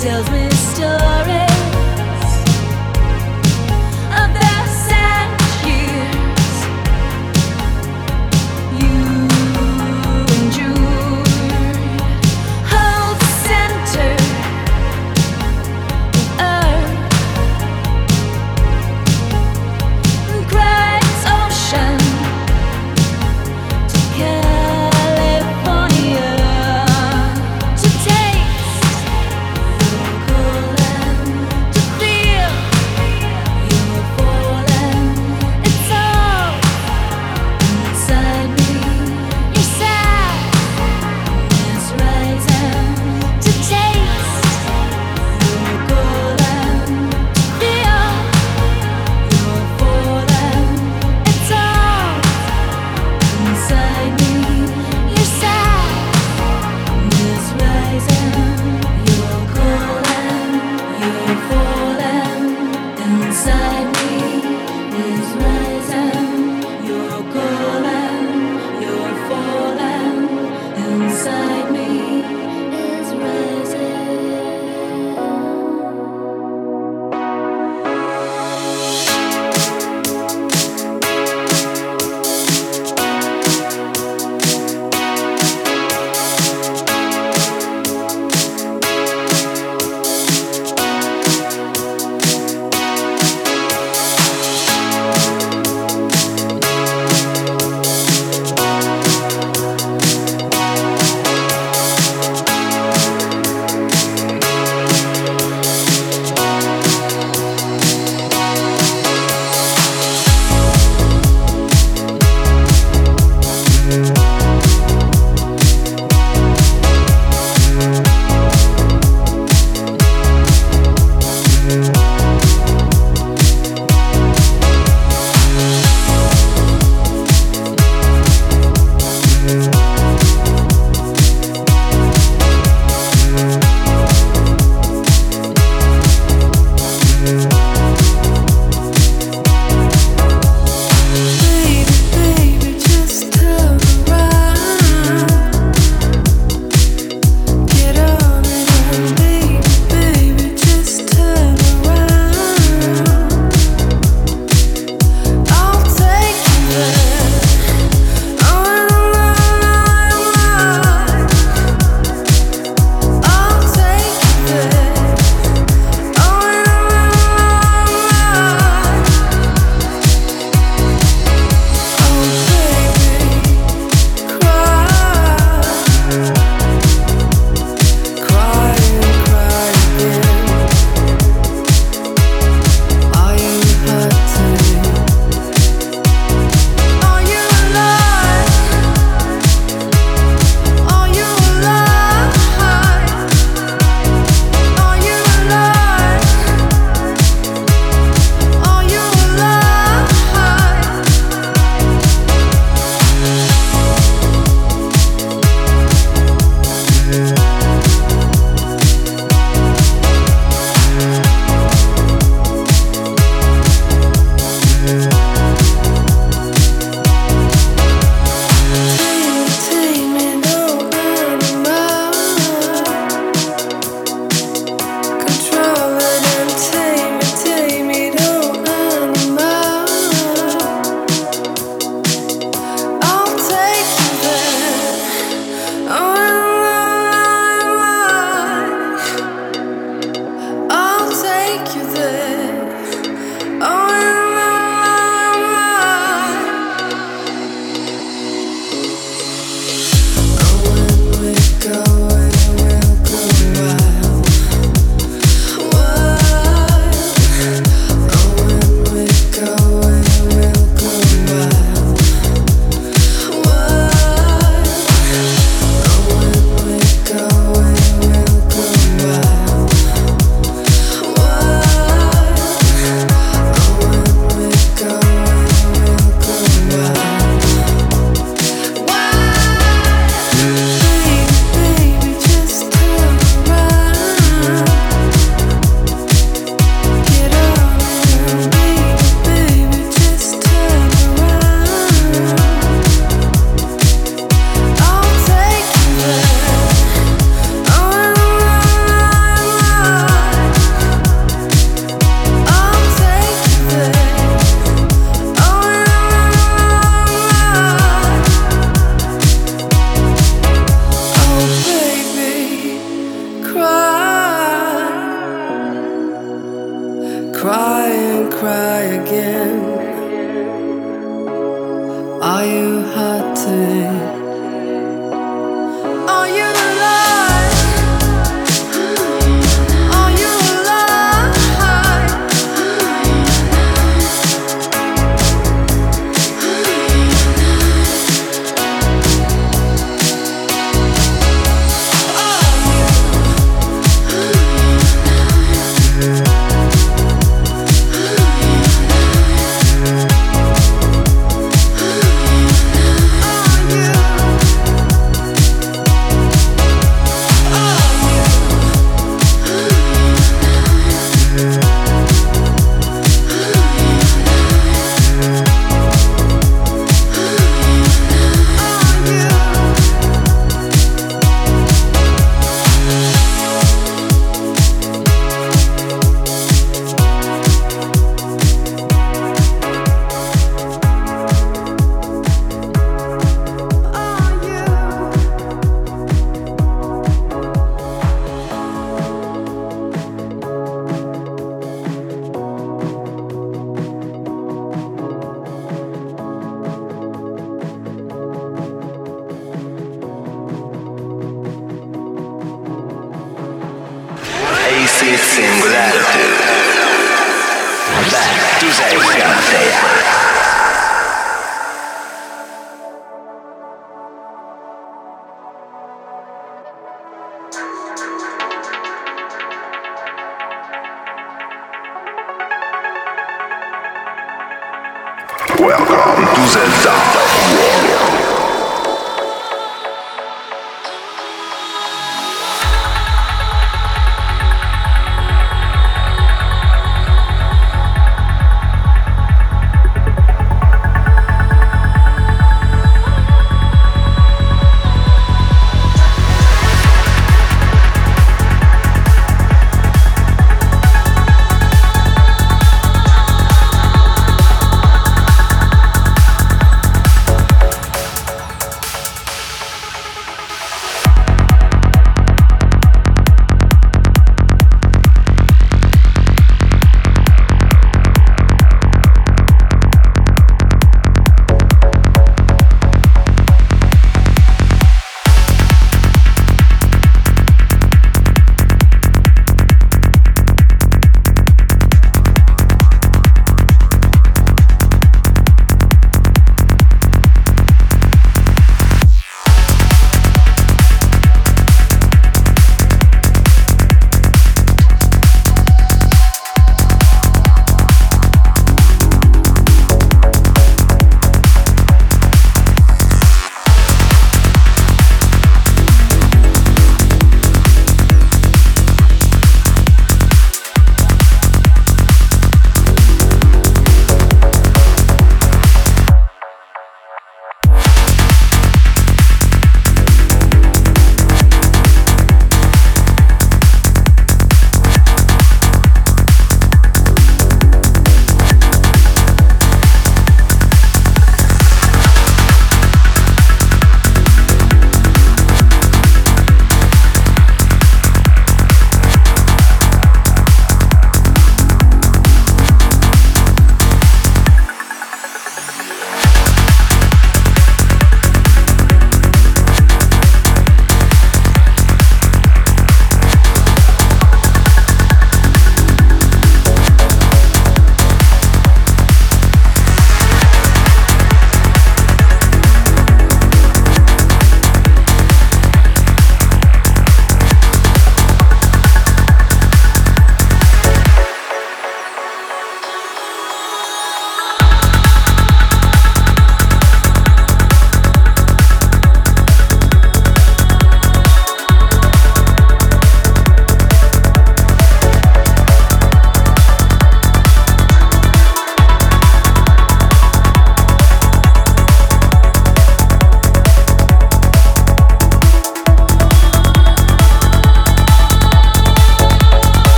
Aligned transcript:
tells 0.00 0.30
me 0.30 0.49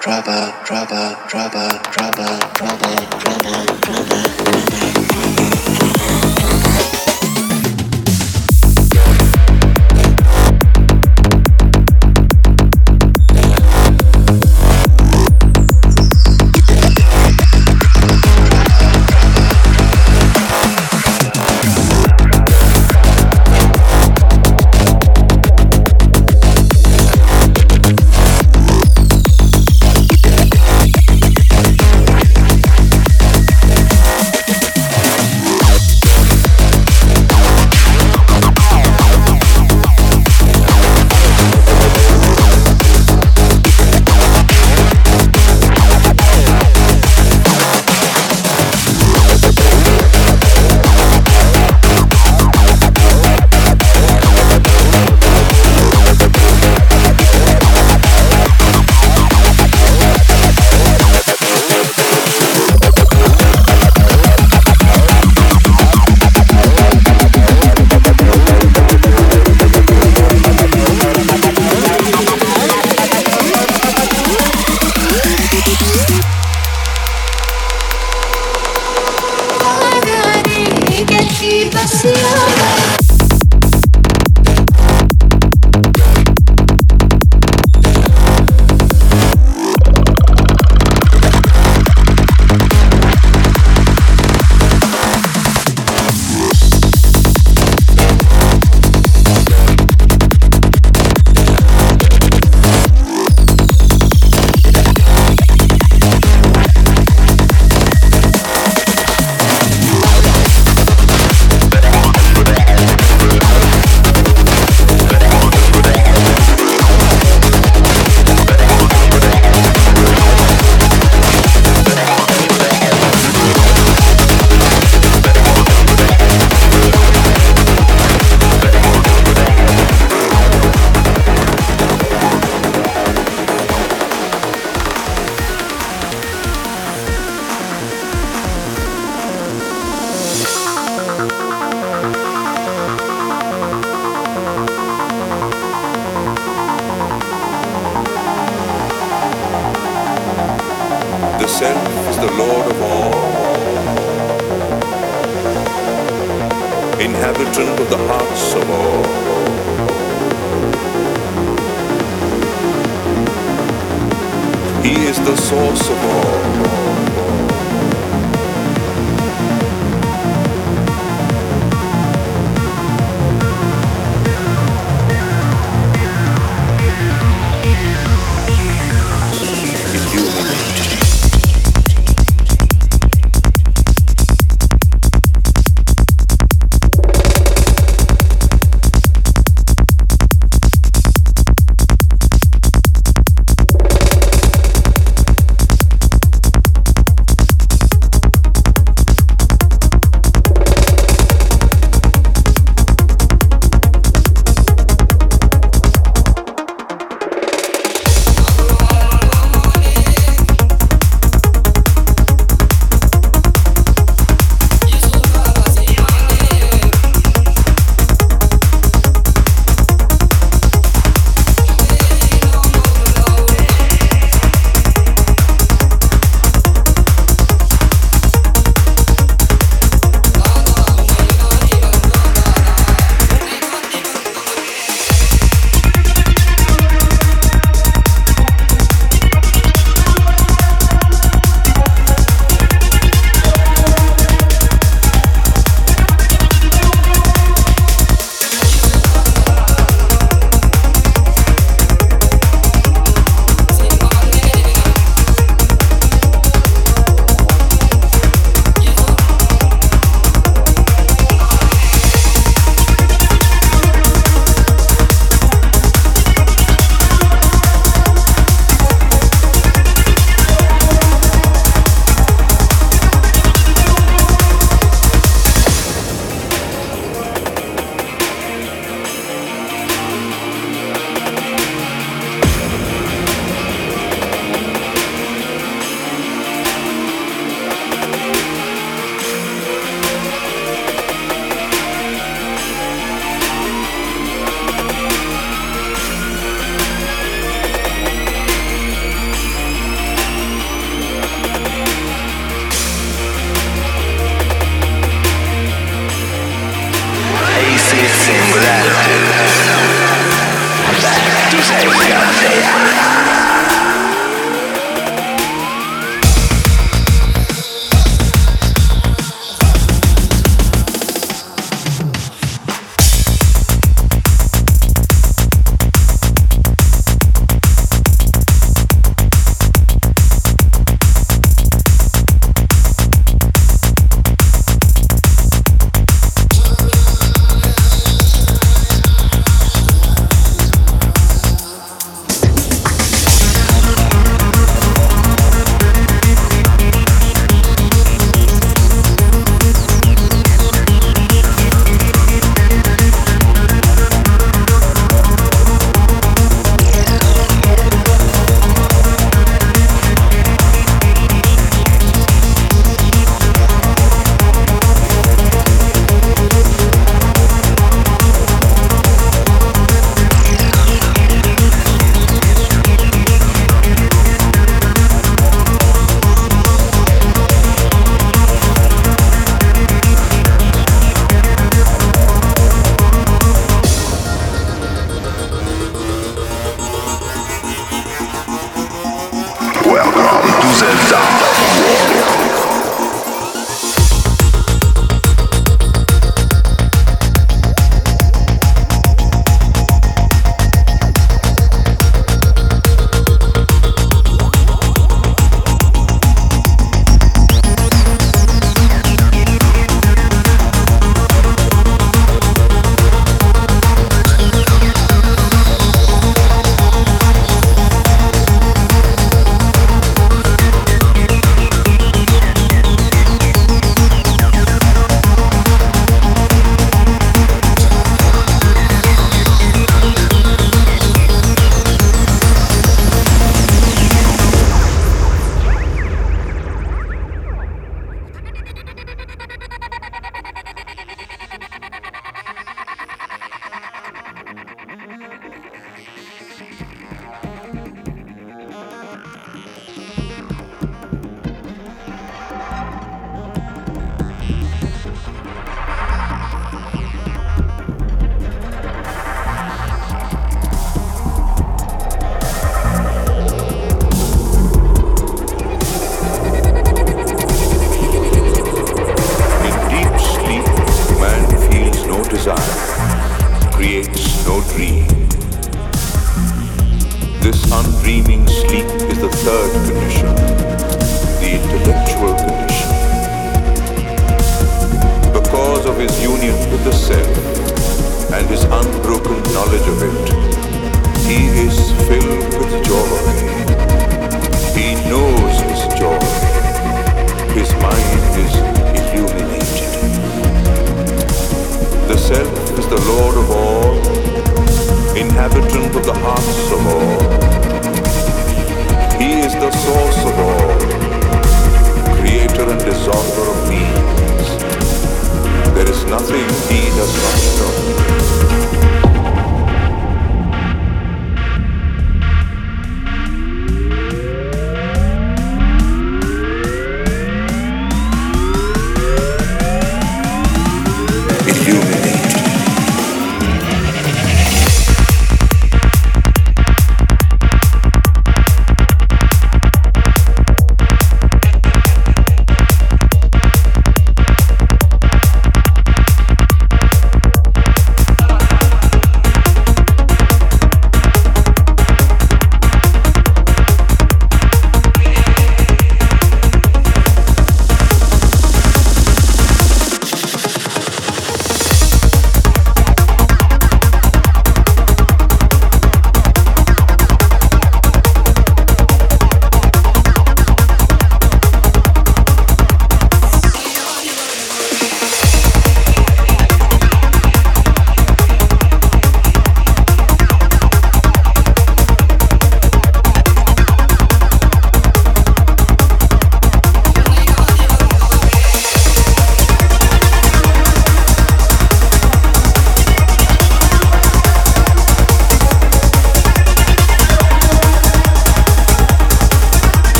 trouble, 0.00 0.32
trouble, 0.64 1.14
trouble, 1.28 1.68
trouble, 1.92 2.38
trouble, 2.54 3.04
trouble, 3.18 3.66
trouble, 3.80 3.80
trouble. 3.82 5.39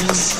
Yes. 0.00 0.39